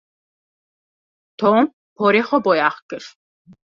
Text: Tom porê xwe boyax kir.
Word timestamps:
Tom 1.39 1.59
porê 1.97 2.21
xwe 2.27 2.37
boyax 2.45 2.75
kir. 2.89 3.03